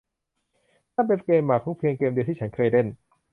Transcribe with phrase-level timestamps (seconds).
[0.95, 2.87] นั่นเป็นเกมหมากรุกเพียงเกมเดียวที่ฉันเคยเล่น